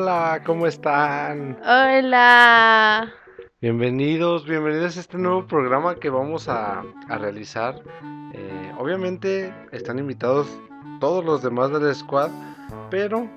[0.00, 1.58] Hola, ¿cómo están?
[1.60, 3.12] Hola.
[3.60, 7.82] Bienvenidos, bienvenidos a este nuevo programa que vamos a, a realizar.
[8.32, 10.56] Eh, obviamente están invitados
[11.00, 12.30] todos los demás del squad,
[12.90, 13.28] pero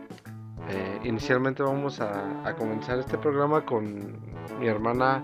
[0.70, 4.22] eh, inicialmente vamos a, a comenzar este programa con
[4.60, 5.24] mi hermana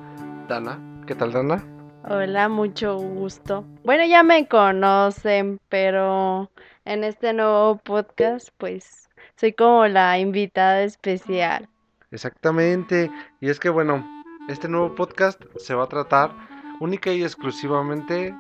[0.50, 1.04] Dana.
[1.06, 1.64] ¿Qué tal, Dana?
[2.10, 3.64] Hola, mucho gusto.
[3.84, 6.50] Bueno, ya me conocen, pero
[6.84, 9.07] en este nuevo podcast, pues
[9.38, 11.70] soy como la invitada especial.
[12.12, 13.12] Exactamente.
[13.40, 14.06] Y es que bueno,
[14.50, 16.32] este nuevo podcast se va a tratar
[16.80, 18.36] única y exclusivamente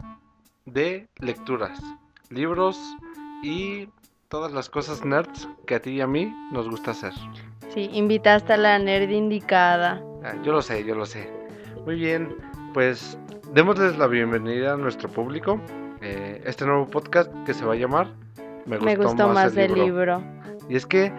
[0.65, 1.79] de lecturas,
[2.29, 2.79] libros
[3.43, 3.87] y
[4.27, 7.13] todas las cosas nerds que a ti y a mí nos gusta hacer.
[7.69, 10.01] Sí, invitaste a la nerd indicada.
[10.23, 11.29] Ah, yo lo sé, yo lo sé.
[11.85, 12.35] Muy bien,
[12.73, 13.17] pues
[13.53, 15.61] démosles la bienvenida a nuestro público.
[16.01, 18.07] Eh, este nuevo podcast que se va a llamar
[18.65, 20.21] Me gustó, más, el libro.
[20.69, 21.13] Y es que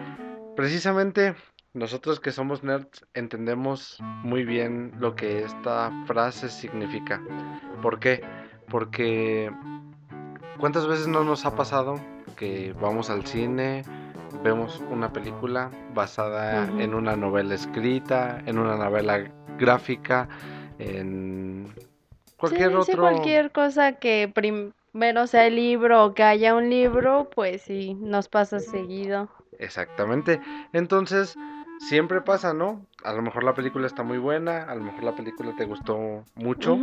[0.56, 1.34] precisamente
[1.74, 7.22] nosotros que somos nerds entendemos muy bien lo que esta frase significa.
[7.82, 8.22] ¿Por qué?
[8.68, 9.50] Porque
[10.58, 12.00] ¿cuántas veces no nos ha pasado
[12.36, 13.84] que vamos al cine,
[14.42, 20.28] vemos una película basada en una novela escrita, en una novela gráfica,
[20.78, 21.72] en
[22.36, 22.84] cualquier sí, otro...
[22.84, 27.94] sí, cualquier cosa que primero sea el libro o que haya un libro, pues sí,
[27.94, 29.28] nos pasa seguido.
[29.58, 30.40] Exactamente.
[30.72, 31.36] Entonces,
[31.78, 32.86] siempre pasa, ¿no?
[33.04, 36.24] A lo mejor la película está muy buena, a lo mejor la película te gustó
[36.34, 36.78] mucho,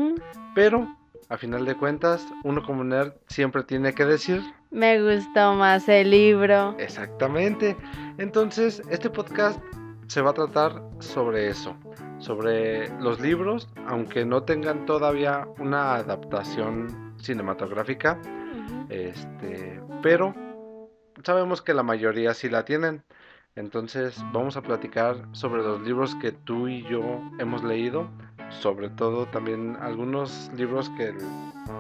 [0.54, 0.88] pero
[1.30, 4.42] a final de cuentas, uno como nerd siempre tiene que decir
[4.72, 6.76] Me gustó más el libro.
[6.78, 7.76] exactamente.
[8.18, 9.60] Entonces, este podcast
[10.08, 11.76] se va a tratar sobre eso,
[12.20, 18.20] sobre los libros, aunque no tengan todavía una adaptación cinematográfica,
[18.90, 20.36] este, pero
[21.24, 23.04] sabemos que la mayoría sí la tienen.
[23.56, 28.10] Entonces vamos a platicar sobre los libros que tú y yo hemos leído,
[28.50, 31.14] sobre todo también algunos libros que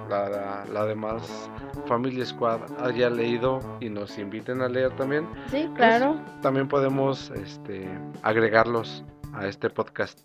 [0.09, 1.49] la, la, la demás
[1.85, 5.27] Family Squad haya leído y nos inviten a leer también.
[5.51, 6.15] Sí, Pues, claro.
[6.41, 7.89] también podemos este,
[8.23, 9.03] agregarlos
[9.33, 10.19] a este podcast.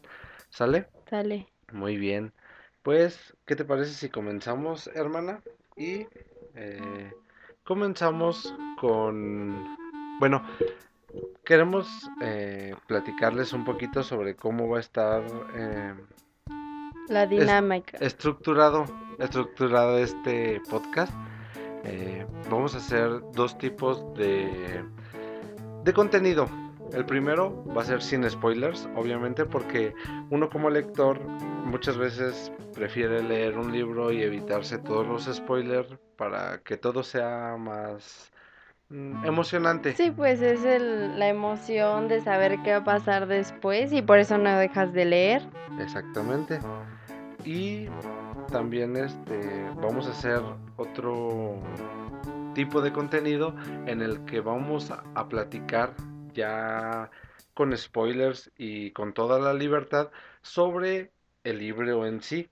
[0.51, 0.87] ¿Sale?
[1.09, 1.49] Sale.
[1.73, 2.33] Muy bien.
[2.83, 5.43] Pues, ¿qué te parece si comenzamos, hermana?
[5.77, 6.07] Y
[6.55, 7.13] eh,
[7.71, 9.77] comenzamos con...
[10.19, 10.43] Bueno,
[11.45, 15.23] queremos eh, platicarles un poquito sobre cómo va a estar
[15.55, 15.95] eh,
[17.07, 17.97] La dinámica.
[17.99, 18.87] estructurado,
[19.21, 21.15] estructurado este podcast.
[21.85, 24.83] Eh, vamos a hacer dos tipos de,
[25.85, 26.49] de contenido.
[26.93, 29.95] El primero va a ser sin spoilers, obviamente, porque
[30.31, 31.21] uno como lector
[31.67, 37.57] muchas veces prefiere leer un libro y evitarse todos los spoilers para que todo sea
[37.59, 38.31] más
[38.91, 39.95] mm, emocionante.
[39.95, 44.19] Sí, pues es el- la emoción de saber qué va a pasar después y por
[44.19, 45.43] eso no dejas de leer.
[45.79, 46.61] Exactamente.
[47.43, 47.87] Y
[48.53, 50.43] también este vamos a hacer
[50.77, 51.57] otro
[52.55, 53.55] tipo de contenido
[53.87, 55.95] en el que vamos a, a platicar
[56.35, 57.11] ya
[57.55, 60.11] con spoilers y con toda la libertad
[60.43, 61.13] sobre
[61.45, 62.51] el libro en sí.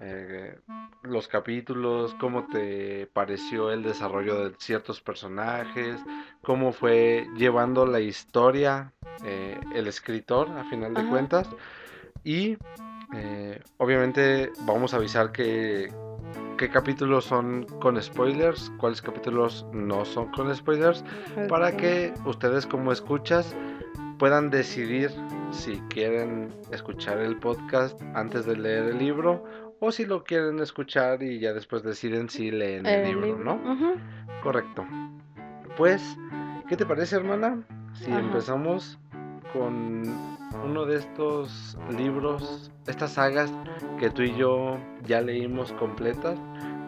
[0.00, 0.58] Eh,
[1.02, 6.00] los capítulos, cómo te pareció el desarrollo de ciertos personajes,
[6.42, 8.92] cómo fue llevando la historia
[9.24, 11.48] eh, el escritor a final de cuentas.
[12.24, 12.56] Y
[13.14, 15.92] eh, obviamente vamos a avisar que
[16.56, 21.04] qué capítulos son con spoilers, cuáles capítulos no son con spoilers,
[21.48, 23.54] para que ustedes como escuchas
[24.18, 25.10] puedan decidir
[25.52, 29.44] si quieren escuchar el podcast antes de leer el libro
[29.80, 33.44] o si lo quieren escuchar y ya después deciden si leen el, El libro, libro.
[33.44, 33.72] ¿no?
[33.72, 33.94] Ujú.
[34.42, 34.86] Correcto.
[35.76, 36.02] Pues,
[36.68, 37.62] ¿qué te parece, hermana?
[37.94, 38.20] Si Ajá.
[38.20, 38.98] empezamos
[39.52, 40.02] con
[40.64, 43.52] uno de estos libros, estas sagas
[43.98, 46.38] que tú y yo ya leímos completas.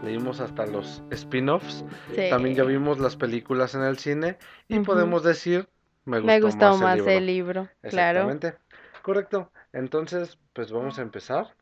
[0.05, 1.85] Leímos hasta los spin-offs.
[2.29, 2.71] También ya Sí.
[2.71, 4.37] vimos las películas en el cine.
[4.69, 4.85] Y Ujú.
[4.87, 5.69] podemos decir,
[6.05, 7.27] me gustó, Me gustó más, más el el libro.
[7.27, 8.21] libro, claro.
[8.21, 8.55] Exactamente.
[9.03, 9.51] Correcto.
[9.73, 11.55] Entonces, pues vamos a empezar.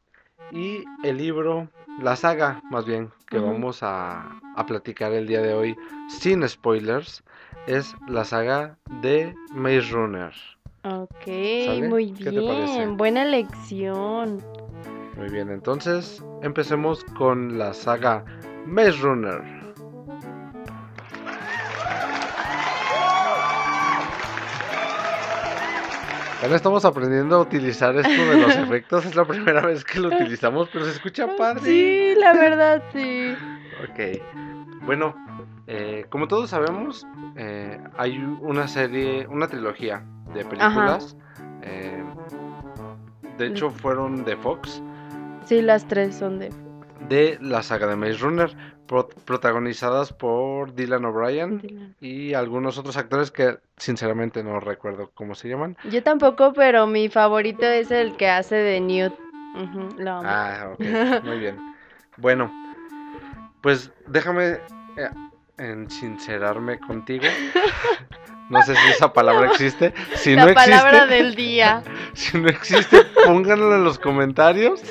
[0.53, 1.69] Y el libro,
[2.03, 5.77] la saga más bien, que vamos a, a platicar el día de hoy
[6.09, 7.23] sin spoilers,
[7.67, 10.33] es la saga de Maze Runner.
[10.85, 11.27] Ok,
[11.67, 11.89] ¿Sale?
[11.89, 12.79] muy ¿Qué te parece?
[12.79, 12.97] bien.
[12.97, 14.43] Buena elección.
[15.17, 18.25] Muy bien, entonces empecemos con la saga
[18.67, 19.60] Maze Runner.
[26.43, 29.05] Ahora estamos aprendiendo a utilizar esto de los efectos.
[29.05, 31.63] Es la primera vez que lo utilizamos, pero se escucha padre.
[31.63, 33.35] Sí, la verdad, sí.
[33.85, 34.23] Ok.
[34.87, 35.15] Bueno,
[35.67, 37.07] eh, como todos sabemos,
[37.37, 40.03] eh, hay una serie, una trilogía
[40.35, 41.17] de películas.
[41.63, 42.03] Eh,
[43.37, 44.83] de hecho, fueron de Fox.
[45.45, 46.51] Sí, las tres son de...
[47.09, 48.55] De la saga de Maze Runner,
[48.87, 55.49] pro- protagonizadas por Dylan O'Brien y algunos otros actores que sinceramente no recuerdo cómo se
[55.49, 55.77] llaman.
[55.91, 59.15] Yo tampoco, pero mi favorito es el que hace de Newt.
[59.99, 60.29] Lo amo.
[60.29, 60.81] Ah, ok,
[61.25, 61.59] muy bien.
[62.19, 62.51] Bueno,
[63.63, 64.59] pues déjame
[64.97, 65.11] eh,
[65.59, 67.25] en sincerarme contigo.
[68.51, 69.95] No sé si esa palabra existe.
[70.17, 71.83] Si La no palabra existe, del día.
[72.13, 74.83] si no existe, pónganlo en los comentarios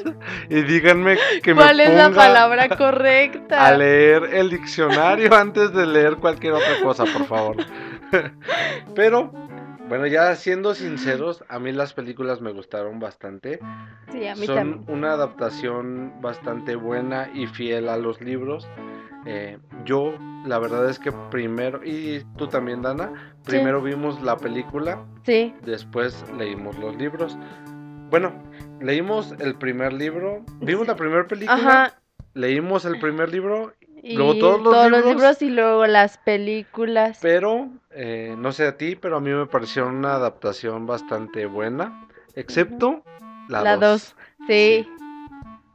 [0.50, 3.68] y díganme que me ¿Cuál es la palabra correcta?
[3.68, 7.58] a leer el diccionario antes de leer cualquier otra cosa, por favor.
[8.96, 9.32] Pero,
[9.88, 13.60] bueno, ya siendo sinceros, a mí las películas me gustaron bastante.
[14.12, 14.84] Sí, a mí Son también.
[14.88, 18.68] una adaptación bastante buena y fiel a los libros.
[19.26, 20.14] Eh, yo,
[20.46, 23.12] la verdad es que primero, y tú también, Dana,
[23.44, 23.52] Sí.
[23.52, 27.38] primero vimos la película, Sí, después leímos los libros.
[28.10, 28.34] Bueno,
[28.82, 31.56] leímos el primer libro, vimos la primera película,
[31.86, 31.94] ajá.
[32.34, 35.06] leímos el primer libro, Y Luego todos los libros.
[35.06, 37.20] libros y luego las películas.
[37.22, 42.08] pero eh, no sé a ti, pero a mí me pareció una adaptación bastante buena,
[42.34, 43.04] excepto
[43.50, 43.80] la La 2.
[43.82, 44.16] dos.
[44.48, 44.88] Sí,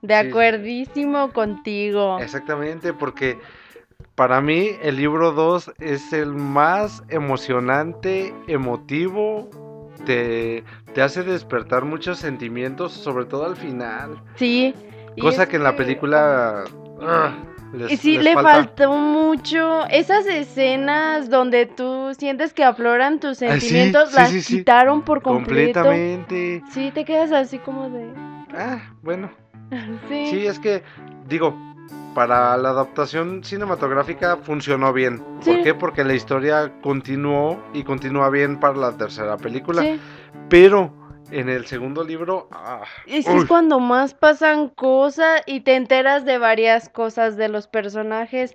[0.06, 0.28] de Sí.
[0.28, 2.18] acuerdísimo contigo.
[2.20, 3.38] Exactamente, porque
[4.14, 9.48] para mí el libro 2 es el más emocionante, emotivo,
[10.04, 10.62] te,
[10.92, 14.20] te hace despertar muchos sentimientos, sobre todo al final.
[14.36, 14.74] Sí.
[15.20, 16.64] Cosa que en la película...
[17.00, 17.32] ah,
[17.72, 18.50] les- Y sí, les le falta.
[18.52, 19.86] faltó mucho.
[19.86, 24.56] Esas escenas donde tú sientes que afloran tus sentimientos, sí, las sí, sí.
[24.58, 25.80] quitaron por completo.
[25.82, 26.62] Completamente.
[26.72, 28.06] Sí, te quedas así como de.
[28.56, 29.30] Ah, bueno.
[30.09, 30.26] Sí.
[30.31, 30.82] Sí, es que,
[31.29, 31.56] digo,
[32.15, 35.23] para la adaptación cinematográfica funcionó bien.
[35.44, 35.75] ¿Por qué?
[35.75, 39.82] Porque la historia continuó y continúa bien para la tercera película.
[39.82, 40.00] sí.
[40.49, 40.93] Pero
[41.31, 46.88] en el segundo libro, ah, es cuando más pasan cosas y te enteras de varias
[46.88, 48.55] cosas de los personajes,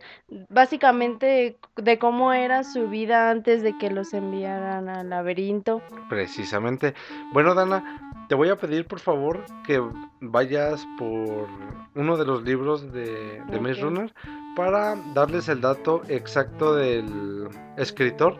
[0.49, 5.81] básicamente de cómo era su vida antes de que los enviaran al laberinto.
[6.09, 6.93] precisamente.
[7.33, 9.81] Bueno, Dana, te voy a pedir por favor que
[10.21, 11.47] vayas por
[11.95, 13.81] uno de los libros de, de Maze.
[13.81, 14.13] Runner
[14.55, 18.37] para darles el dato exacto del escritor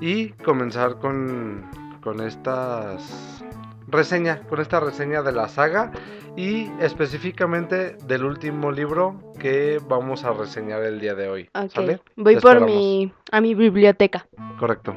[0.00, 1.68] y comenzar con,
[2.02, 3.44] con estas
[3.88, 5.92] reseña, con esta reseña de la saga
[6.34, 11.50] y específicamente del último libro que vamos a reseñar el día de hoy.
[11.54, 12.00] Ok, ¿Sale?
[12.16, 12.70] voy Te por esperamos.
[12.70, 14.26] mi a mi biblioteca.
[14.58, 14.94] Correcto.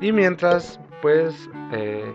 [0.00, 1.50] Y mientras, pues,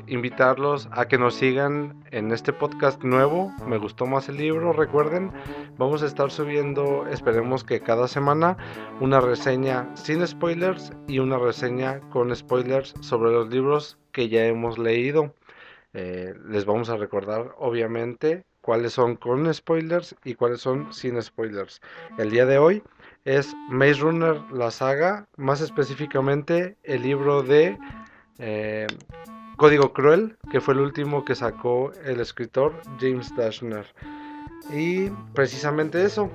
[0.08, 3.52] invitarlos a que nos sigan en este podcast nuevo.
[3.68, 5.32] Me gustó más el libro, recuerden.
[5.78, 8.58] Vamos a estar subiendo, esperemos que cada semana,
[9.02, 14.80] una reseña sin spoilers y una reseña con spoilers sobre los libros que ya hemos
[14.80, 15.34] leído.
[15.94, 21.82] Eh, les vamos a recordar, obviamente, cuáles son con spoilers y cuáles son sin spoilers.
[22.18, 22.84] El día de hoy
[23.26, 27.78] es Maze Runner la saga, más específicamente el libro de
[28.40, 28.88] eh,
[29.58, 33.86] Código Cruel, que fue el último que sacó el escritor James Dashner.
[34.72, 36.30] Y precisamente eso,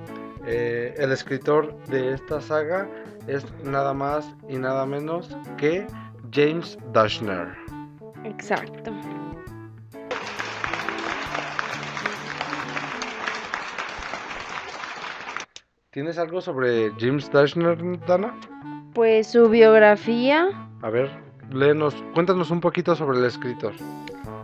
[0.45, 2.89] eh, el escritor de esta saga
[3.27, 5.87] es nada más y nada menos que
[6.33, 7.55] James Dashner.
[8.25, 8.91] Exacto.
[15.91, 18.35] ¿Tienes algo sobre James Dashner, Dana?
[18.95, 20.49] Pues su biografía,
[20.81, 23.73] A ver, léenos, cuéntanos un poquito sobre el escritor.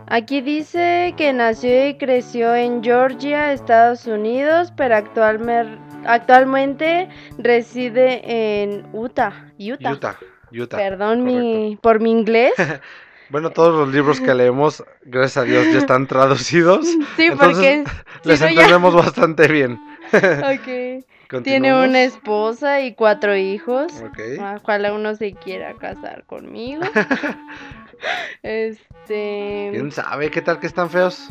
[0.06, 8.86] aquí dice que nació y creció en Georgia, Estados Unidos, pero actualme- actualmente reside en
[8.92, 9.92] Utah, Utah.
[9.92, 10.16] Utah.
[10.52, 10.76] Utah.
[10.76, 12.54] Perdón mi, por mi inglés.
[13.28, 16.84] Bueno, todos los libros que leemos, gracias a Dios, ya están traducidos.
[17.16, 19.78] Sí, Entonces, porque Les ya- entendemos bastante bien.
[20.12, 21.04] Ok.
[21.42, 23.92] Tiene una esposa y cuatro hijos.
[24.02, 24.18] Ok.
[24.62, 26.82] Ojalá uno se quiera casar conmigo.
[28.42, 29.68] Este.
[29.72, 31.30] ¿Quién sabe qué tal que están feos?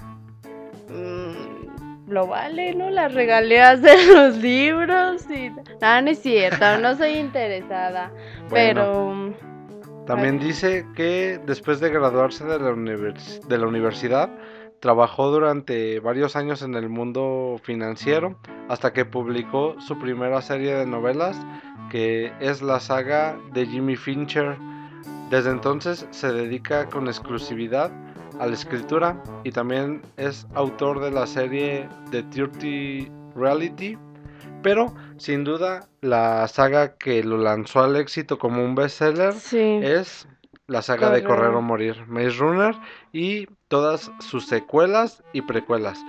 [0.89, 2.89] mm, Lo vale, ¿no?
[2.89, 5.51] Las regalías de los libros y.
[5.81, 8.11] Ah, no es cierto, no soy interesada.
[8.49, 10.05] Bueno, Pero.
[10.07, 14.29] también dice que después de graduarse de la, univers- de la universidad,
[14.79, 18.37] trabajó durante varios años en el mundo financiero
[18.69, 21.37] hasta que publicó su primera serie de novelas,
[21.89, 24.57] que es la saga de Jimmy Fincher.
[25.29, 27.91] Desde entonces se dedica con exclusividad
[28.39, 33.97] a la escritura y también es autor de la serie The Dirty Reality.
[34.61, 39.79] Pero sin duda la saga que lo lanzó al éxito como un bestseller Sí.
[39.81, 40.27] es
[40.69, 41.49] la saga de Correr.
[41.49, 42.75] O Morir, Maze Runner
[43.11, 45.99] y todas sus secuelas y precuelas.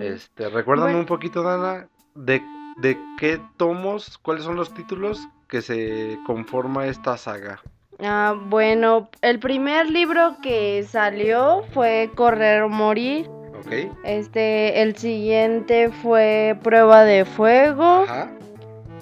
[0.00, 1.00] Este, recuérdame Bueno.
[1.00, 2.42] un poquito, Dana, de,
[2.76, 7.60] de qué tomos, cuáles son los títulos que se conforma esta saga.
[8.02, 13.28] Ah, bueno, el primer libro que salió fue Correr o Morir.
[13.58, 13.92] ¿Ok?
[14.04, 18.30] Este, el siguiente fue Prueba de Fuego, Ajá,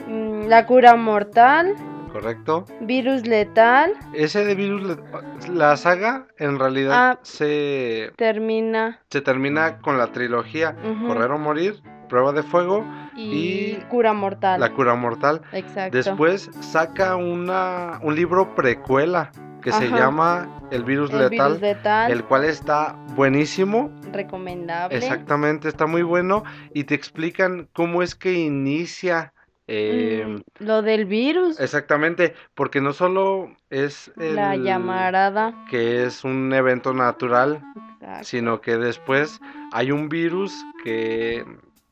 [0.09, 1.77] mm, La cura mortal,
[2.21, 2.65] correcto.
[2.81, 7.19] Virus letal, Ese de virus, le- la saga en realidad Ah.
[7.23, 10.75] se, termina se termina con la trilogía.
[11.07, 12.85] Correr o Morir, Prueba de Fuego,
[13.17, 14.61] y, Y cura mortal.
[14.61, 15.43] La Cura Mortal.
[15.53, 15.97] Exacto.
[15.97, 19.31] Después saca una, un libro precuela
[19.63, 23.91] que se llama El Virus el Letal, virus letal, el cual está buenísimo.
[24.13, 24.97] recomendable.
[24.97, 29.33] Exactamente, está muy bueno y te explican cómo es que inicia.
[29.69, 35.55] Eh, Mm, lo del virus, Exactamente, porque no solo es la llamarada.
[35.71, 37.63] que es un evento natural,
[38.01, 38.25] Exacto.
[38.25, 39.41] sino que después
[39.73, 41.45] hay un virus que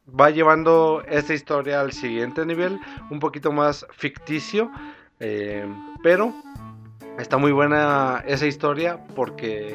[0.09, 2.81] va llevando esta historia al siguiente nivel,
[3.11, 4.71] un poquito más ficticio,
[5.21, 5.67] eh,
[6.03, 6.33] pero
[7.19, 9.75] está muy buena esa historia porque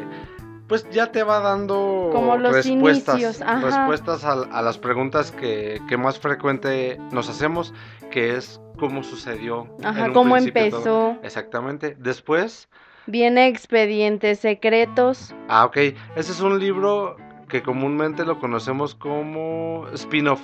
[0.71, 3.59] pues ya te va dando Como los respuestas, inicios, ajá.
[3.65, 7.73] respuestas a, a las preguntas que, que más frecuente nos hacemos,
[8.09, 9.67] que es cómo sucedió.
[9.83, 10.45] Ajá, cómo todo.
[10.47, 11.17] empezó.
[11.23, 11.97] Exactamente.
[11.99, 12.69] Después
[13.05, 15.35] Viene expedientes secretos.
[15.49, 15.75] Ah, ok.
[16.15, 17.17] Ese es un libro
[17.49, 20.39] que comúnmente lo conocemos como spin-off,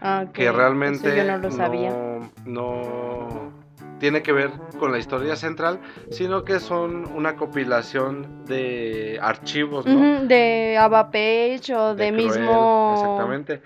[0.00, 1.90] Ah, ok, que eso realmente yo no lo sabía.
[1.90, 3.41] no, no
[4.02, 5.78] tiene que ver con la historia central,
[6.10, 9.92] sino que son una compilación de archivos, ¿no?
[9.92, 12.92] Ujú, de Ava Page o de, Cruel, mismo.
[12.92, 13.62] Exactamente.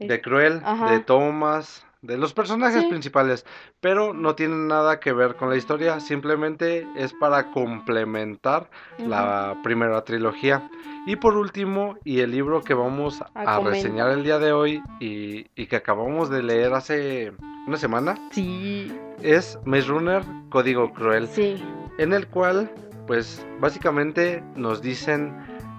[0.00, 0.90] De Cruel, Ajá.
[0.90, 2.88] de Thomas, de los personajes Sí.
[2.88, 3.46] principales,
[3.80, 8.68] pero no tienen nada que ver con la historia, simplemente es para complementar
[9.06, 10.62] la primera trilogía.
[11.06, 15.46] Y por último, y el libro que vamos A reseñar el día de hoy y,
[15.54, 17.32] y que acabamos de leer hace
[17.66, 18.92] una semana, Sí,
[19.22, 21.62] es Maze Runner Código Cruel, sí.
[21.98, 22.70] en el cual,
[23.06, 25.34] pues básicamente nos dicen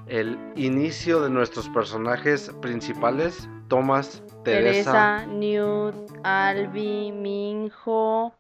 [0.08, 8.34] el inicio de nuestros personajes principales, Thomas, Teresa, Teresa, Newt, Albi, Minjo,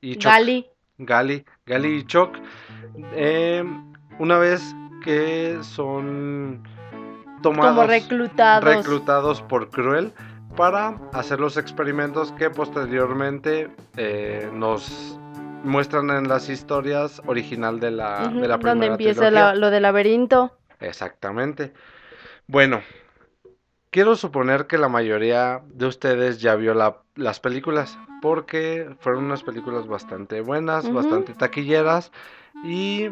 [0.00, 0.32] y Chuck.
[0.32, 0.66] Gali.
[0.98, 2.36] Gali, Gali y Chuck.
[3.14, 3.64] eh,
[4.18, 4.62] una vez
[5.04, 6.62] que son
[7.42, 8.64] tomados, Como reclutados.
[8.64, 10.12] reclutados por Cruel
[10.56, 15.18] para hacer los experimentos que posteriormente eh, nos
[15.64, 19.70] muestran en las historias original de la, Ujú, de la primera donde empieza la- lo
[19.70, 20.52] del laberinto.
[20.80, 21.72] Exactamente.
[22.46, 22.82] Bueno,
[23.90, 29.42] quiero suponer que la mayoría de ustedes ya vio la- las películas, porque fueron unas
[29.42, 32.12] películas bastante buenas, bastante taquilleras
[32.64, 33.08] y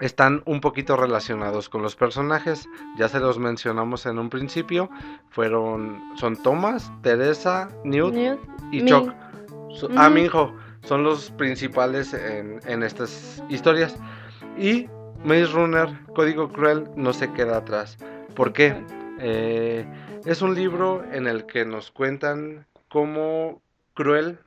[0.00, 2.68] están un poquito relacionados con los personajes.
[2.96, 4.88] Ya se los mencionamos en un principio.
[5.30, 8.40] Fueron, son Thomas, Teresa, Newt Newt,
[8.72, 9.12] y Chuck.
[9.74, 10.08] So- Ah.
[10.10, 10.54] Minho.
[10.82, 13.96] Son los principales en, en estas historias.
[14.58, 14.88] Y
[15.24, 17.98] Maze Runner, Código Cruel, no se queda atrás.
[18.34, 18.74] ¿Por qué?
[19.18, 19.84] Eh,
[20.24, 23.60] es un libro en el que nos cuentan cómo
[23.92, 24.38] Cruel,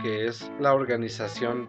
[0.00, 1.68] que es la organización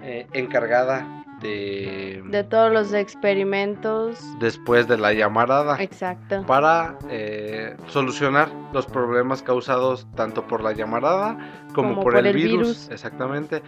[0.00, 1.06] eh, encargada
[1.40, 4.18] de, De todos los experimentos.
[4.38, 6.44] después de la llamarada Exacto.
[6.46, 11.38] para eh, solucionar los problemas causados tanto por la llamarada
[11.74, 12.52] como, por, el, virus.
[12.52, 12.88] virus.
[12.90, 13.62] Exactamente.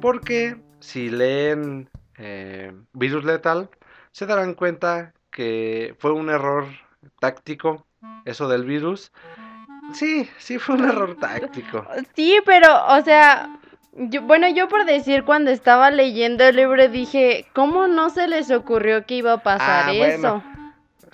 [0.00, 1.88] Porque si leen
[2.18, 3.70] eh, Virus Letal,
[4.12, 6.66] se darán cuenta que fue un error
[7.20, 7.86] táctico
[8.24, 9.12] eso del virus.
[9.92, 11.84] Sí, sí fue un error táctico.
[12.16, 13.48] Sí, pero, o sea,
[13.96, 18.50] yo, bueno, yo por decir cuando estaba leyendo el libro dije, ¿cómo no se les
[18.50, 20.20] ocurrió que iba a pasar Ah, eso?
[20.20, 20.44] bueno,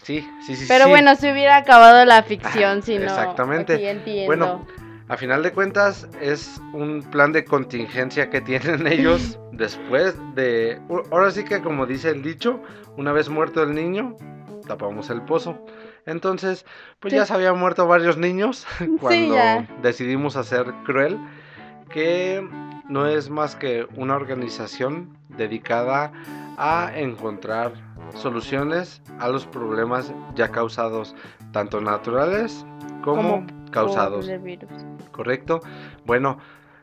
[0.03, 0.65] Sí, sí, sí.
[0.67, 0.91] Pero sí.
[0.91, 3.05] bueno, se hubiera acabado la ficción Ah, si no.
[3.05, 3.91] exactamente.
[3.91, 4.27] Entiendo.
[4.27, 4.67] Bueno,
[5.09, 8.41] A final de cuentas es un plan de contingencia que
[8.81, 10.81] tienen ellos después de...
[11.11, 12.63] Ahora sí que como dice el dicho,
[12.97, 14.17] una vez muerto el niño,
[14.71, 15.59] tapamos el pozo.
[16.07, 16.65] Entonces,
[17.01, 17.17] pues Sí.
[17.19, 18.67] ya se habían muerto varios niños
[19.01, 19.37] cuando
[19.83, 21.19] decidimos hacer Cruel,
[21.89, 22.47] que
[22.89, 26.13] no es más que una organización dedicada
[26.57, 27.73] a encontrar
[28.15, 31.15] soluciones a los problemas ya causados,
[31.53, 32.65] tanto naturales
[33.03, 34.27] como, Como causados.
[34.27, 34.71] por el virus.
[35.11, 35.61] ¿correcto?
[36.05, 36.39] Bueno,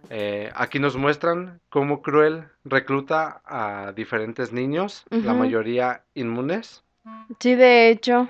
[0.10, 6.84] eh, aquí nos muestran cómo Cruel recluta a diferentes niños, la mayoría inmunes,
[7.40, 8.28] Sí, de hecho.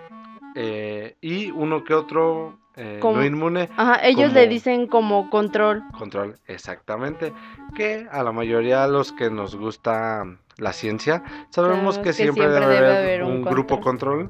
[0.55, 5.83] eh, y uno que otro eh, Como- no inmune, Ajá, ellos le dicen como control.
[5.97, 7.33] control, exactamente,
[7.75, 10.23] que a la mayoría de los que nos gusta
[10.57, 14.29] la ciencia, sabemos que, que siempre, siempre debe, debe haber un, grupo control.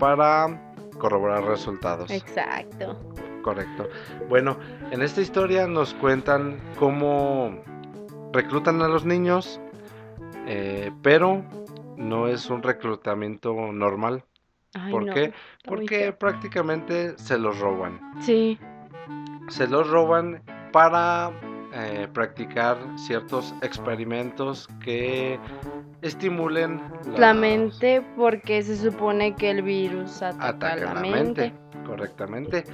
[0.00, 2.10] para corroborar resultados.
[2.10, 2.96] Exacto.
[3.42, 3.88] Correcto.
[4.28, 4.56] Bueno,
[4.90, 7.62] en esta historia nos cuentan cómo
[8.32, 9.60] reclutan a los niños,
[10.46, 11.44] eh, pero
[11.96, 14.24] no es un reclutamiento normal.
[14.74, 15.32] Ay, ¿Por no, qué?
[15.64, 18.00] Porque prácticamente se los roban.
[18.20, 18.58] Sí,
[19.48, 21.30] Se los roban para
[21.72, 25.38] eh, practicar ciertos experimentos que
[26.02, 26.82] estimulen
[27.16, 31.52] la las- mente porque se supone que el virus ataca, la mente.
[31.86, 32.64] Correctamente,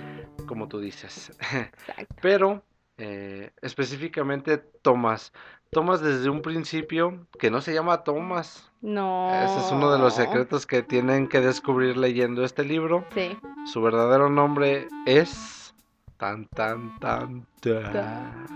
[0.47, 1.33] como tú dices.
[1.53, 2.15] Exacto.
[2.23, 2.63] Pero
[2.99, 5.33] eh, específicamente Thomas.
[5.71, 8.69] Thomas desde un principio, que no se llama Thomas.
[8.83, 9.31] No.
[9.33, 13.05] Ese es uno de los secretos que tienen que descubrir leyendo este libro.
[13.15, 13.39] Sí.
[13.73, 15.73] Su verdadero nombre es...
[16.17, 18.47] Tan, tan, tan, tan.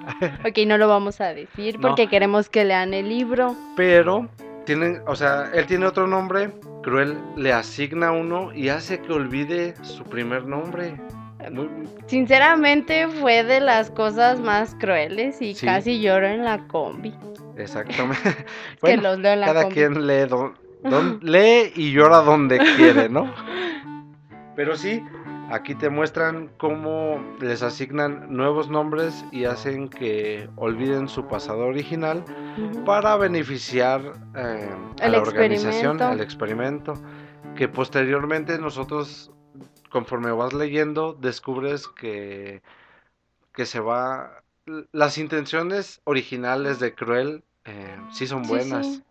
[0.46, 1.88] Ok, no lo vamos a decir No.
[1.88, 3.54] porque queremos que lean el libro.
[3.74, 4.28] Pero
[4.66, 6.52] tienen, o sea, él tiene otro nombre.
[6.82, 11.00] Cruel le asigna uno y hace que olvide su primer nombre.
[12.06, 15.66] Sinceramente fue de las cosas más crueles y Sí.
[15.66, 17.14] casi lloro en la combi.
[17.56, 18.20] exactamente.
[18.80, 19.74] Bueno, que los leo en la cada combi.
[19.74, 23.32] quien lee, don- don- lee y llora donde quiere, ¿no?
[24.56, 25.02] Pero sí,
[25.50, 32.24] aquí te muestran cómo les asignan nuevos nombres y hacen que olviden su pasado original
[32.84, 34.00] para beneficiar
[34.36, 34.68] eh,
[35.02, 36.94] a la organización, al experimento,
[37.56, 39.32] que posteriormente nosotros,
[39.94, 42.62] conforme vas leyendo, descubres que,
[43.54, 44.42] que se va...
[44.90, 49.04] Las intenciones originales de Cruel eh, sí son buenas, sí.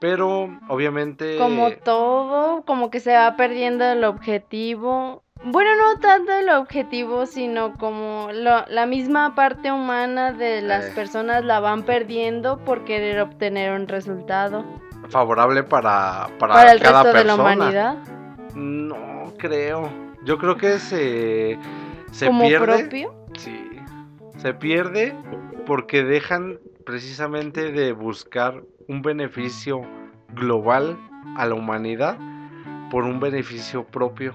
[0.00, 1.38] pero obviamente...
[1.38, 5.22] Como todo, como que se va perdiendo el objetivo.
[5.44, 10.92] Bueno, no tanto el objetivo, sino como lo- la misma parte humana de las Eh.
[10.96, 14.64] personas la van perdiendo por querer obtener un resultado.
[15.10, 17.54] favorable para, para, Para el cada resto de la persona.
[17.54, 17.96] humanidad,
[18.56, 20.03] No creo.
[20.24, 21.58] Yo creo que se,
[22.12, 22.78] se como pierde.
[22.80, 23.14] propio.
[23.38, 23.70] Sí.
[24.38, 25.14] Se pierde
[25.66, 29.82] porque dejan precisamente de buscar un beneficio
[30.34, 30.98] global
[31.36, 32.18] a la humanidad
[32.90, 34.34] por un beneficio propio.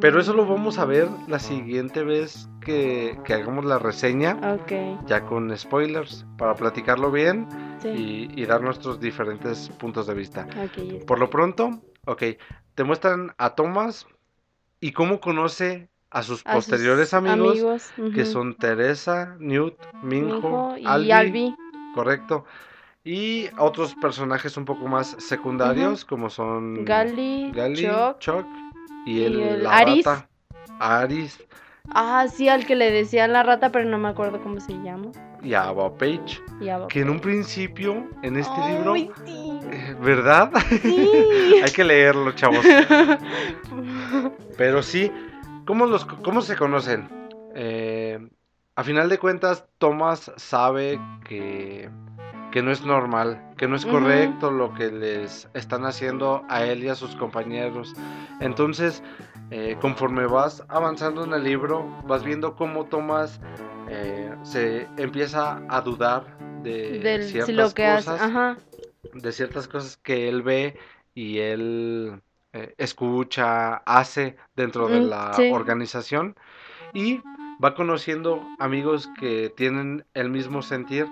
[0.00, 4.72] Pero eso lo vamos a ver la siguiente vez que, que hagamos la reseña, Ok,
[5.06, 7.46] ya con spoilers, para platicarlo bien
[7.82, 7.88] sí.
[8.34, 10.46] y, y dar nuestros diferentes puntos de vista.
[10.50, 11.06] ok, ya está.
[11.06, 12.22] Por lo pronto, ok,
[12.74, 14.06] te muestran a Thomas
[14.80, 18.32] y cómo conoce a sus A sus posteriores amigos, que ujú.
[18.32, 21.56] son Teresa, Newt, Minho y Albi, Albi.
[21.94, 22.44] correcto.
[23.04, 28.18] Y otros personajes un poco más secundarios, como son Gali, Gali, Chuck.
[28.18, 28.46] Chuck
[29.06, 30.06] y, y el, Aris.
[30.78, 31.38] Aris
[31.94, 35.10] Ah, sí, al que le decían la rata, pero no me acuerdo cómo se llama.
[35.42, 39.10] y Ava Page, Y a que en un principio, en este libro, sí.
[39.72, 40.52] eh, ¿verdad?
[40.82, 41.08] Sí.
[41.64, 42.64] Hay que leerlo, chavos.
[44.56, 45.10] Pero sí,
[45.66, 47.08] ¿cómo, los, cómo se conocen?
[47.54, 48.18] Eh,
[48.76, 51.88] a final de cuentas, Thomas sabe que,
[52.50, 56.84] que no es normal, que no es correcto lo que les están haciendo a él
[56.84, 57.94] y a sus compañeros.
[58.40, 59.02] Entonces,
[59.50, 63.40] eh, conforme vas avanzando en el libro, vas viendo cómo Thomas
[63.88, 66.24] eh, se empieza a dudar
[66.62, 68.56] de Del, ciertas si lo que cosas Ajá.
[69.12, 70.76] de ciertas cosas que él ve
[71.14, 75.50] y él eh, escucha, hace dentro de Mm, la sí.
[75.50, 76.36] organización
[76.94, 77.20] y
[77.62, 81.06] va conociendo amigos que tienen el mismo sentir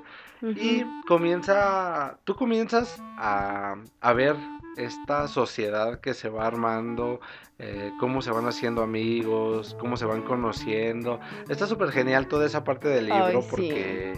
[0.54, 4.36] y comienza, tú comienzas a, a ver
[4.78, 7.20] esta sociedad que se va armando,
[7.58, 11.20] eh, cómo se van haciendo amigos, cómo se van conociendo.
[11.48, 13.48] Está súper genial toda esa parte del libro Ay, sí.
[13.50, 14.14] porque,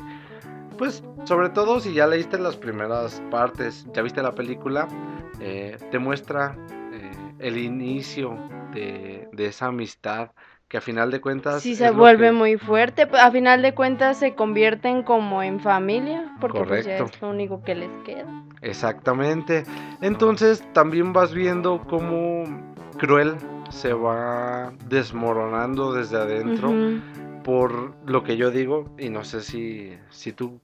[0.78, 4.86] pues, sobre todo si ya leíste las primeras partes, ya viste la película,
[5.40, 6.56] eh, te muestra
[6.92, 8.38] eh, el inicio
[8.72, 10.30] de, de esa amistad
[10.70, 11.62] que a final de cuentas...
[11.62, 13.02] Sí, se vuelve que- muy fuerte.
[13.20, 17.64] A final de cuentas se convierten como en familia, porque pues ya es lo único
[17.64, 18.24] que les queda.
[18.62, 19.64] Exactamente.
[20.00, 22.44] Entonces también vas viendo cómo
[22.98, 23.34] Cruel
[23.70, 26.72] se va desmoronando desde adentro
[27.42, 30.60] por lo que yo digo, y no sé si, si tú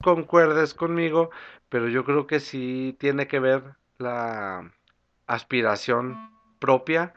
[0.00, 1.30] concuerdes conmigo,
[1.68, 3.64] pero yo creo que sí tiene que ver
[3.98, 4.70] la
[5.26, 6.16] aspiración
[6.60, 7.14] propia,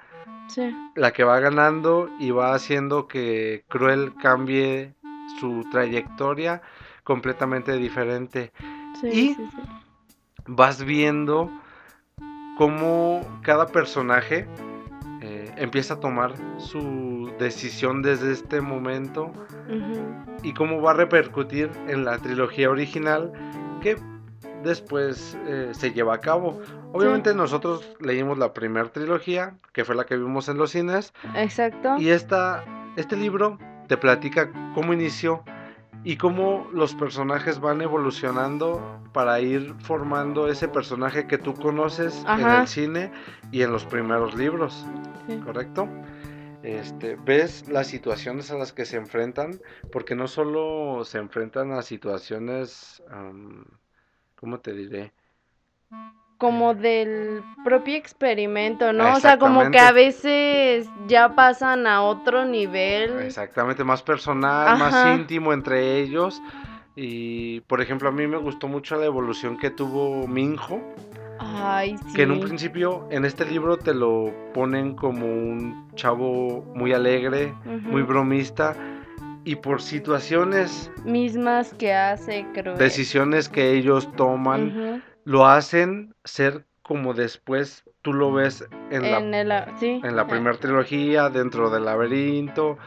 [0.54, 0.76] Sí.
[0.96, 4.94] la que va ganando y va haciendo que Cruel cambie
[5.40, 6.62] su trayectoria
[7.04, 8.52] completamente diferente.
[9.02, 9.62] Sí, Y- sí, sí.
[10.48, 11.50] vas viendo
[12.58, 14.48] cómo cada personaje
[15.22, 19.32] eh, empieza a tomar su decisión desde este momento
[20.44, 23.32] y cómo va a repercutir en la trilogía original
[23.82, 23.98] que
[24.64, 26.60] después eh, se lleva a cabo.
[26.92, 31.98] Obviamente nosotros leímos la primera trilogía, que fue la que vimos en los cines, Exacto.
[31.98, 32.64] y esta,
[32.96, 35.44] este libro te platica cómo inició
[36.06, 42.46] y cómo los personajes van evolucionando para ir formando ese personaje que tú conoces en
[42.48, 43.12] el cine
[43.52, 44.86] y en los primeros libros,
[45.28, 45.38] Sí.
[45.38, 45.88] ¿correcto?
[46.64, 49.60] Este, ves las situaciones a las que se enfrentan,
[49.92, 53.04] porque no solo se enfrentan a situaciones,
[54.44, 55.14] ¿cómo te diré?
[56.38, 59.14] Como del propio experimento, ¿no?
[59.14, 63.22] O sea, como que a veces ya pasan a otro nivel.
[63.22, 66.42] Exactamente, más personal, más íntimo entre ellos.
[66.94, 70.82] Y, por ejemplo, a mí me gustó mucho la evolución que tuvo Minho,
[71.40, 72.14] Ay, sí.
[72.14, 77.54] que en un principio en este libro te lo ponen como un chavo muy alegre,
[77.66, 78.76] muy bromista,
[79.46, 82.76] y por situaciones, Mismas que hace, creo.
[82.76, 89.34] decisiones que ellos toman, lo hacen ser como después tú lo ves en la En
[89.34, 90.02] el, a- sí.
[90.04, 92.78] en la primera trilogía, dentro del laberinto.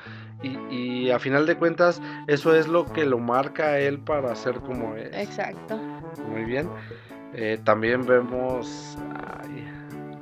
[0.42, 4.34] Y, y a final de cuentas, eso es lo que lo marca a él para
[4.36, 5.14] ser como es.
[5.16, 5.80] Exacto.
[6.30, 6.68] Muy bien.
[7.32, 8.98] Eh, también vemos
[9.40, 9.64] ay,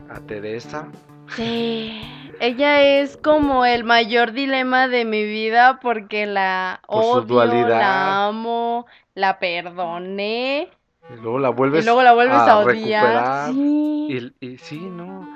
[0.09, 0.87] a Teresa.
[1.35, 2.24] Sí.
[2.41, 7.69] Ella es como el mayor dilema de mi vida porque la Por odio, dualidad.
[7.81, 10.69] la amo, la perdoné
[11.11, 13.51] Y luego la y vuelves luego la vuelves a, odiar.
[13.53, 14.33] Sí.
[14.41, 15.29] Y, y sí, ¿no?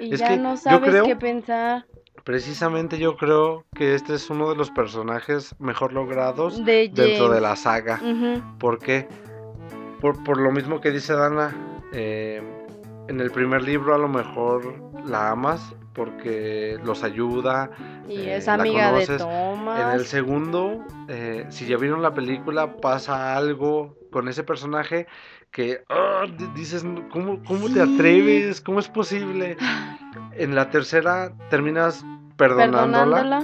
[0.00, 1.86] Y es ya que no sabes creo- qué pensar
[2.24, 7.40] Precisamente yo creo que este es uno de los personajes mejor logrados de dentro de
[7.40, 8.00] la saga.
[8.02, 8.42] Ujú.
[8.58, 9.06] ¿Por qué?
[10.00, 11.54] Por, por lo mismo que dice Dana,
[11.92, 12.42] eh,
[13.06, 17.70] en el primer libro a lo mejor la amas porque los ayuda.
[18.08, 19.06] Y eh, es amiga de.
[19.18, 19.80] Thomas.
[19.80, 25.06] En el segundo, eh, si ya vieron la película, pasa algo con ese personaje
[25.50, 28.60] que ah, di- dices, ¿cómo, cómo te atreves?
[28.60, 29.56] ¿Cómo es posible?
[30.38, 32.04] En la tercera terminas
[32.36, 33.42] perdonándola.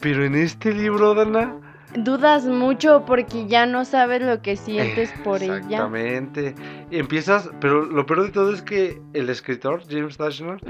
[0.00, 1.56] Pero en este libro, Dana,
[1.94, 5.56] Dudas mucho porque ya no sabes lo que sientes por ella.
[5.58, 6.54] Exactamente.
[6.90, 10.62] Y empiezas, pero lo peor de todo es que el escritor, James Dashner,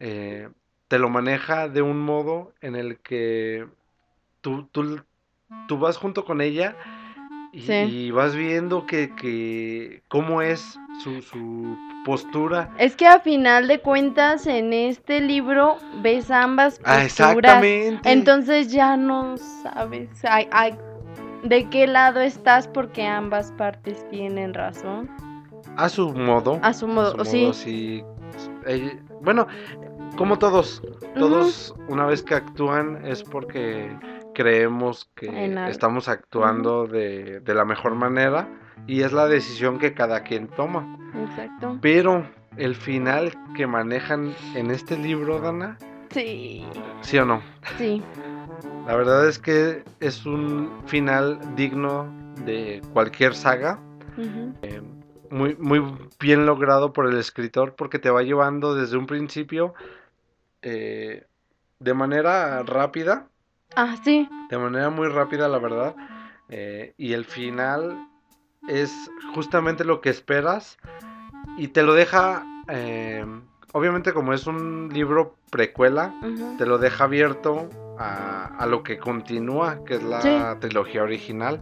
[0.00, 0.48] eh,
[0.88, 3.66] te lo maneja de un modo en el que
[4.40, 5.00] tú, tú,
[5.68, 6.76] tú vas junto con ella
[7.52, 7.72] y, Sí.
[7.72, 12.70] y vas viendo que, que cómo es su, su postura.
[12.78, 17.04] Es que a final de cuentas en este libro ves ambas Ah, posturas.
[17.04, 18.10] exactamente.
[18.10, 20.74] Entonces ya no sabes ay, ay,
[21.44, 25.10] de qué lado estás porque ambas partes tienen razón.
[25.76, 26.58] a su modo.
[26.62, 27.40] A su modo, a su sí.
[27.42, 28.04] modo, sí.
[28.66, 29.46] Eh, bueno,
[30.16, 30.82] como todos,
[31.14, 33.90] todos una vez que actúan es porque
[34.34, 38.48] creemos que estamos actuando de, de la mejor manera
[38.86, 40.98] y es la decisión que cada quien toma.
[41.14, 41.78] Exacto.
[41.80, 45.78] Pero el final que manejan en este libro, Dana,
[46.10, 46.66] Sí,
[47.00, 47.42] ¿sí o no?
[47.78, 48.02] sí.
[48.86, 52.12] La verdad es que es un final digno
[52.44, 53.78] de cualquier saga.
[54.18, 54.52] Ujú.
[55.30, 55.82] muy, muy
[56.20, 59.72] bien logrado por el escritor porque te va llevando desde un principio
[60.60, 61.24] eh,
[61.78, 63.28] de manera rápida,
[63.76, 64.28] Ah, sí.
[64.50, 65.94] de manera muy rápida la verdad,
[66.48, 68.06] eh, y el final
[68.68, 70.78] es justamente lo que esperas
[71.56, 73.24] y te lo deja, eh,
[73.72, 76.14] obviamente como es un libro precuela,
[76.58, 80.58] te lo deja abierto a, a lo que continúa, que es la Sí.
[80.60, 81.60] trilogía original.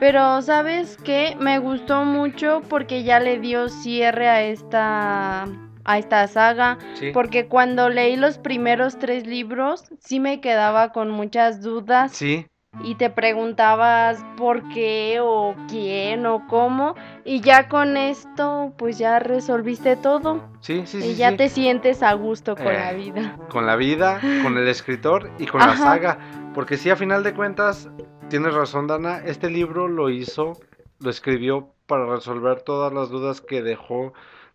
[0.00, 1.36] Pero ¿sabes qué?
[1.38, 5.46] Me gustó mucho porque ya le dio cierre a esta
[5.84, 11.10] a esta saga, Sí, porque cuando leí los primeros tres libros sí me quedaba con
[11.10, 12.46] muchas dudas sí,
[12.84, 19.18] y te preguntabas por qué o quién o cómo y ya con esto pues ya
[19.18, 21.36] resolviste todo sí, sí, y sí, ya sí.
[21.36, 23.36] te sientes a gusto con la Eh, vida.
[23.50, 26.18] con la vida, con el escritor y con la saga.
[26.54, 27.88] Porque sí, a final de cuentas,
[28.28, 30.52] tienes razón, Dana, este libro lo hizo,
[31.00, 34.12] lo escribió para resolver todas las dudas que dejó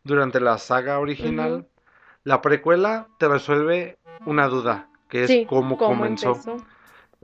[0.08, 1.68] durante la saga original.
[2.24, 6.32] La precuela te resuelve una duda, que es Sí, cómo, comenzó.
[6.32, 6.58] empezó.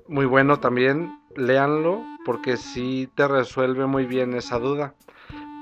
[0.07, 4.93] Muy bueno también, léanlo, porque sí te resuelve muy bien esa duda.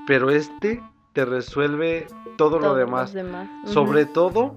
[0.06, 0.82] Pero este
[1.12, 2.06] te resuelve
[2.36, 3.14] todo lo demás.
[3.64, 4.56] Sobre todo,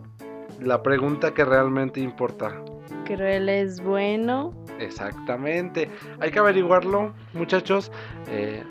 [0.60, 2.52] la pregunta que realmente importa.
[3.06, 4.54] Creo él es bueno.
[4.80, 5.90] Exactamente.
[6.20, 7.92] Hay que averiguarlo, muchachos.
[8.28, 8.64] Eh,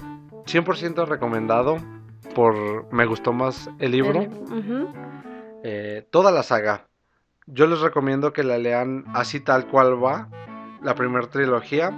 [0.47, 1.77] 100% recomendado.
[2.35, 4.23] Por me gustó más el libro.
[4.23, 4.89] El-.
[5.63, 6.89] Eh, toda la saga.
[7.47, 10.29] Yo les recomiendo que la lean así tal cual va.
[10.83, 11.93] La primera trilogía.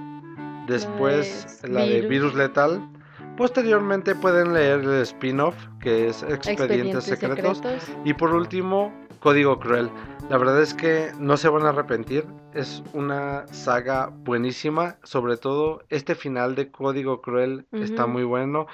[0.67, 2.09] Después es la de Virus.
[2.09, 2.93] Virus Letal.
[3.37, 7.63] Posteriormente pueden leer el spin-off que es Expedientes, Secretos.
[8.05, 9.91] Y por último, Código Cruel.
[10.31, 12.25] La verdad es que no se van a arrepentir.
[12.55, 14.97] Es una saga buenísima.
[15.03, 18.67] Sobre todo este final de Código Cruel está muy bueno.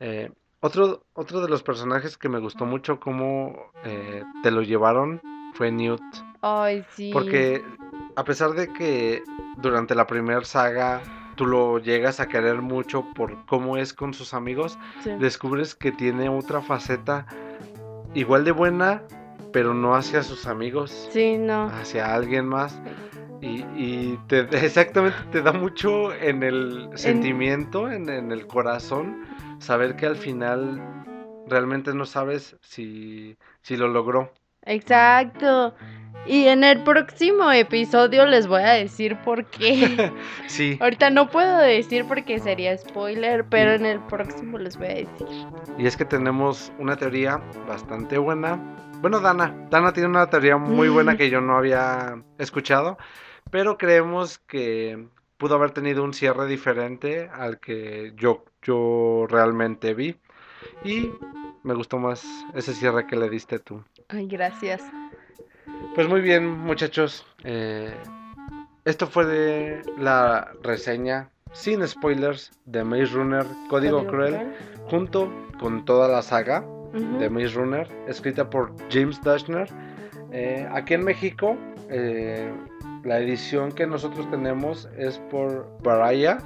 [0.00, 5.20] Eh, otro, otro de los personajes que me gustó mucho cómo eh, te lo llevaron
[5.54, 6.02] fue Newt.
[6.42, 7.10] Ay, sí.
[7.12, 7.62] Porque
[8.14, 9.22] a pesar de que
[9.58, 11.02] durante la primera saga
[11.36, 14.78] tú lo llegas a querer mucho por cómo es con sus amigos,
[15.20, 17.26] descubres que tiene otra faceta
[18.14, 19.02] igual de buena,
[19.52, 21.08] pero no hacia sus amigos.
[21.12, 21.66] Sí, no.
[21.66, 22.80] Hacia alguien más.
[23.42, 29.24] Y, te, exactamente te da mucho en el sentimiento, en, en, el corazón,
[29.58, 30.80] saber que al final
[31.46, 34.32] realmente no sabes si, si lo logró.
[34.62, 35.74] Exacto.
[36.26, 40.12] Y en el próximo episodio les voy a decir por qué.
[40.46, 40.76] sí.
[40.80, 45.26] Ahorita no puedo decir porque sería spoiler, pero en el próximo les voy a decir.
[45.78, 48.58] Y es que tenemos una teoría bastante buena.
[49.00, 49.54] Bueno, Dana.
[49.70, 52.98] Dana tiene una teoría muy buena que yo no había escuchado,
[53.52, 55.06] pero creemos que
[55.38, 60.16] pudo haber tenido un cierre diferente al que yo, yo realmente vi.
[60.84, 61.10] Y
[61.62, 63.82] me gustó más ese cierre que le diste tú.
[64.08, 64.82] Ay, gracias.
[65.94, 67.26] Pues muy bien, muchachos.
[67.44, 67.94] Eh,
[68.84, 74.52] esto fue de la reseña sin spoilers de Maze Runner Código, Cruel,
[74.88, 79.68] junto con toda la saga de Maze Runner, escrita por James Dashner.
[80.32, 81.56] Eh, aquí en México,
[81.88, 82.52] eh,
[83.06, 86.38] la edición que nosotros tenemos es por Baraya.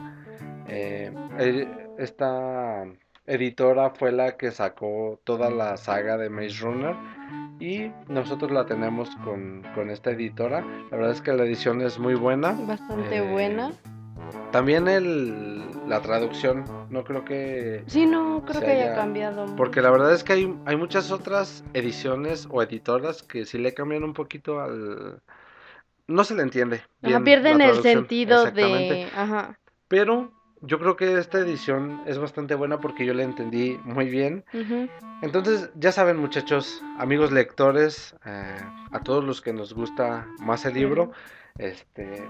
[1.99, 2.85] esta
[3.27, 6.95] editora fue la que sacó toda la saga de Maze Runner
[7.61, 10.65] y nosotros la tenemos con, esta editora.
[10.91, 12.53] La verdad es que la edición es muy buena.
[12.53, 13.73] Bastante eh, buena.
[14.53, 17.85] También el, la traducción, no creo que...
[17.87, 19.47] Sí, no creo que haya, cambiado.
[19.57, 23.73] Porque la verdad es que hay, hay muchas otras ediciones o editoras que sí le
[23.73, 25.23] cambian un poquito al...
[26.07, 26.83] No se le entiende.
[27.03, 29.09] Bien pierden el sentido de...
[29.15, 29.59] Ajá.
[29.89, 30.33] Pero
[30.63, 34.45] yo creo que esta edición es bastante buena porque yo la entendí muy bien.
[35.23, 38.57] Entonces, ya saben muchachos, amigos lectores, eh,
[38.91, 41.13] a todos los que nos gusta más el libro,
[41.59, 42.29] este...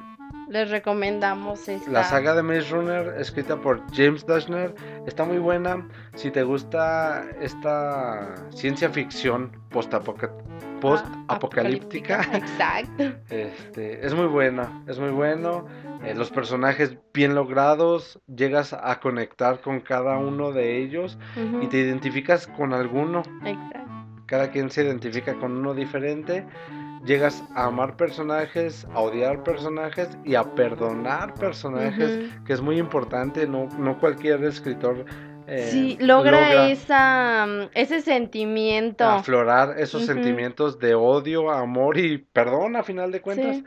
[0.48, 1.90] Les recomendamos esta.
[1.90, 4.74] La saga de Maze Runner, escrita por James Dashner,
[5.06, 5.88] está muy buena.
[6.14, 13.12] Si te gusta esta ciencia ficción post-apocalíptica, exacto.
[13.28, 15.66] Este, es muy buena, es muy bueno.
[16.04, 21.18] Eh, los personajes bien logrados, llegas a conectar con cada uno de ellos
[21.61, 23.22] y te identificas con alguno.
[23.44, 23.80] Exacto.
[24.26, 26.46] Cada quien se identifica con uno diferente.
[27.04, 33.46] Llegas a amar personajes, a odiar personajes y a perdonar personajes, que es muy importante.
[33.46, 35.06] No, no cualquier escritor
[35.46, 39.04] eh, sí, logra, esa, mm, ese sentimiento.
[39.04, 43.62] Aflorar esos sentimientos de odio, amor y perdón a final de cuentas.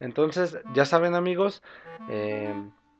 [0.00, 1.62] Entonces, ya saben amigos,
[2.08, 2.54] eh,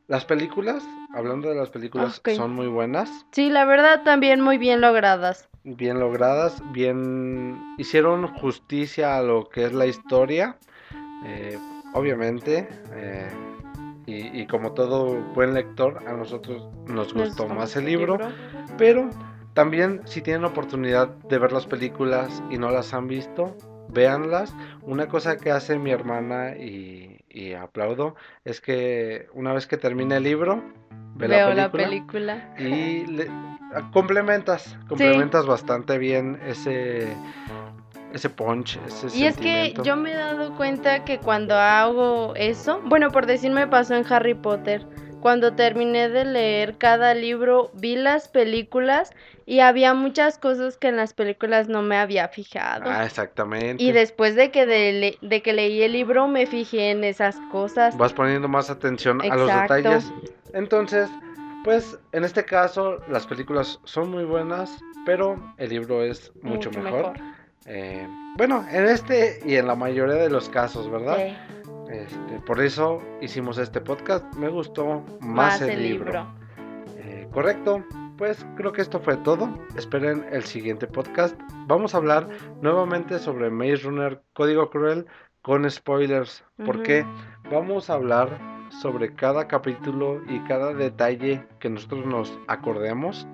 [0.09, 3.11] las películas, hablando de las películas, son muy buenas.
[3.33, 5.49] Sí, la verdad también muy bien logradas.
[5.69, 10.59] Bien logradas, bien hicieron justicia a lo que es la historia,
[11.25, 11.59] eh,
[11.93, 12.69] obviamente.
[12.95, 13.29] Eh,
[14.07, 18.17] y, como todo buen lector, a nosotros nos gustó más el libro,
[18.79, 19.11] pero
[19.53, 23.57] también si tienen oportunidad de ver las películas y no las han visto,
[23.89, 24.55] véanlas.
[24.83, 27.19] Una cosa que hace mi hermana y,
[27.61, 30.63] aplaudo es que una vez que termine el libro,
[31.17, 33.05] ve la película, y
[33.93, 37.17] complementas, complementas bastante bien ese
[38.13, 42.81] ese punch, ese Y es que yo me he dado cuenta que cuando hago eso,
[42.85, 44.87] bueno, por decirme pasó en Harry Potter,
[45.21, 49.13] cuando terminé de leer cada libro, vi las películas
[49.45, 52.85] y había muchas cosas que en las películas no me había fijado.
[52.89, 53.83] Ah, exactamente.
[53.83, 57.97] Y después de que, de, que leí el libro me fijé en esas cosas.
[57.97, 60.13] Vas poniendo más atención a los detalles.
[60.53, 61.11] Entonces,
[61.67, 67.15] pues en este caso las películas son muy buenas, pero el libro es mucho, mejor.
[67.67, 71.19] Eh, bueno, en este y en la mayoría de los casos, ¿verdad?
[71.91, 74.33] Este, por eso hicimos este podcast.
[74.37, 76.29] Me gustó más, el, libro.
[76.99, 77.85] Eh, correcto.
[78.17, 79.59] Pues creo que esto fue todo.
[79.77, 81.35] Esperen el siguiente podcast.
[81.67, 82.29] Vamos a hablar
[82.63, 85.05] nuevamente sobre Maze Runner Código Cruel
[85.43, 86.45] con spoilers.
[86.65, 87.05] Porque
[87.51, 93.27] vamos a hablar sobre cada capítulo y cada detalle que nosotros nos acordemos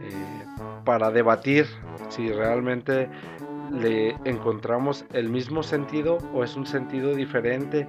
[0.00, 0.44] eh,
[0.84, 1.66] para debatir
[2.08, 3.08] si realmente
[3.72, 7.88] le encontramos el mismo sentido o es un sentido diferente.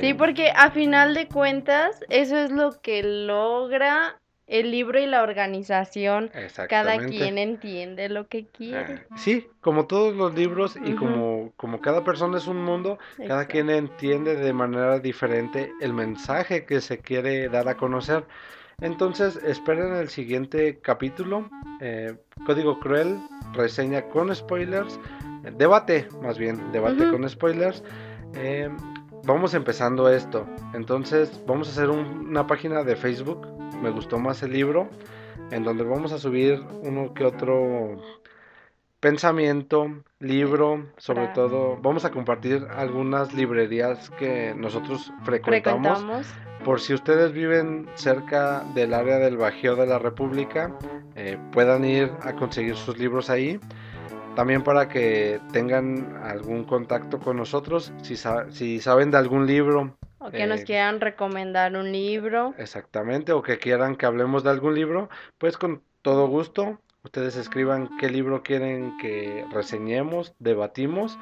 [0.00, 5.06] Sí, eh, porque a final de cuentas eso es lo que logra el libro y
[5.06, 6.30] la organización,
[6.68, 8.94] cada quien entiende lo que quiere.
[9.10, 13.46] Ah, sí, como todos los libros y como, como cada persona es un mundo, cada
[13.46, 18.24] quien entiende de manera diferente el mensaje que se quiere dar a conocer.
[18.80, 21.48] Entonces, esperen el siguiente capítulo.
[21.80, 22.14] eh,
[22.46, 23.18] Código Cruel,
[23.54, 24.98] reseña con spoilers,
[25.56, 27.82] debate, más bien, debate con spoilers.
[28.34, 28.68] Eh,
[29.24, 30.46] vamos empezando esto.
[30.74, 33.46] Entonces, vamos a hacer un- una página de Facebook.
[33.82, 34.88] Me gustó más el libro,
[35.50, 37.96] en donde vamos a subir uno que otro
[39.00, 39.88] pensamiento,
[40.20, 41.76] libro, sobre todo.
[41.82, 45.98] Vamos a compartir algunas librerías que nosotros frecuentamos.
[45.98, 46.26] Frecuentamos.
[46.64, 50.72] Por si ustedes viven cerca del área del Bajío de la República,
[51.16, 53.58] eh, puedan ir a conseguir sus libros ahí.
[54.36, 59.96] También para que tengan algún contacto con nosotros, si, sa- si saben de algún libro
[60.24, 62.54] O que nos Eh, quieran recomendar un libro.
[62.58, 65.08] exactamente, o que quieran que hablemos de algún libro,
[65.38, 71.18] pues con todo gusto, ustedes escriban qué libro quieren que reseñemos, debatimos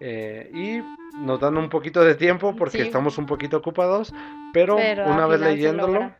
[0.00, 0.82] eh, y
[1.24, 2.82] nos dan un poquito de tiempo porque Sí.
[2.82, 4.12] estamos un poquito ocupados,
[4.52, 6.12] pero, Pero una vez leyéndolo.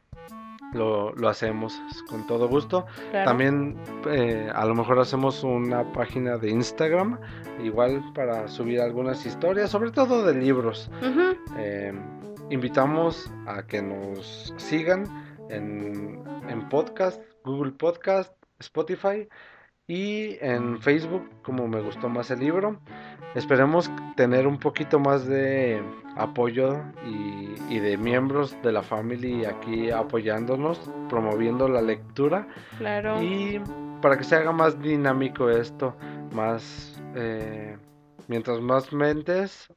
[0.73, 2.87] Lo, lo hacemos con todo gusto.
[3.11, 3.31] Claro.
[3.31, 7.19] También eh, a lo mejor hacemos una página de Instagram,
[7.63, 10.91] igual para subir algunas historias, sobre todo de libros.
[11.59, 11.93] Eh,
[12.51, 15.05] invitamos a que nos sigan
[15.49, 19.29] en, en podcast, Google Podcast, Spotify
[19.93, 22.79] y en Facebook como me gustó más el libro.
[23.35, 25.83] Esperemos tener un poquito más de
[26.17, 30.79] apoyo y, y de miembros de la familia aquí apoyándonos,
[31.11, 32.47] promoviendo la lectura
[32.79, 33.23] Claro.
[33.23, 33.61] y
[34.01, 35.95] para que se haga más dinámico esto,
[36.33, 37.77] más eh,
[38.29, 39.71] mientras más mentes,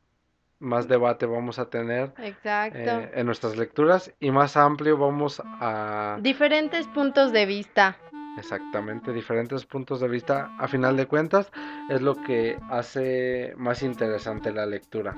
[0.60, 2.78] más debate vamos a tener Exacto.
[2.80, 7.97] eh, en nuestras lecturas y más amplio vamos a Diferentes puntos de vista.
[8.38, 10.56] Exactamente diferentes puntos de vista.
[10.60, 11.52] A final de cuentas
[11.89, 15.15] es lo que hace más interesante la lectura,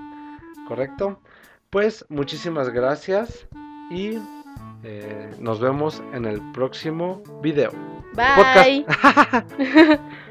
[0.68, 1.20] ¿correcto?
[1.70, 3.48] Pues muchísimas gracias
[3.90, 4.18] y
[4.84, 7.72] eh, nos vemos en el próximo video.
[8.16, 8.86] Bye.